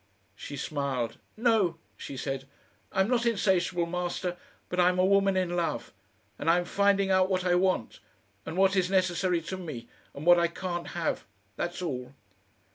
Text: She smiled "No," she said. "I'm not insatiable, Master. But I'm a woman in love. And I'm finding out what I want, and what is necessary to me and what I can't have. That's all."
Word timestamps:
She 0.35 0.57
smiled 0.57 1.19
"No," 1.37 1.77
she 1.95 2.17
said. 2.17 2.47
"I'm 2.91 3.07
not 3.07 3.27
insatiable, 3.27 3.85
Master. 3.85 4.35
But 4.67 4.79
I'm 4.79 4.97
a 4.97 5.05
woman 5.05 5.37
in 5.37 5.55
love. 5.55 5.93
And 6.39 6.49
I'm 6.49 6.65
finding 6.65 7.11
out 7.11 7.29
what 7.29 7.45
I 7.45 7.53
want, 7.53 7.99
and 8.43 8.57
what 8.57 8.75
is 8.75 8.89
necessary 8.89 9.41
to 9.41 9.57
me 9.57 9.87
and 10.15 10.25
what 10.25 10.39
I 10.39 10.47
can't 10.47 10.87
have. 10.97 11.23
That's 11.55 11.83
all." 11.83 12.15